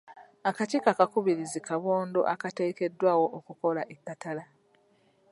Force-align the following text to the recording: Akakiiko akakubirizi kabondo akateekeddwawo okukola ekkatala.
Akakiiko 0.49 0.87
akakubirizi 0.93 1.59
kabondo 1.67 2.19
akateekeddwawo 2.33 3.25
okukola 3.37 3.81
ekkatala. 3.93 4.43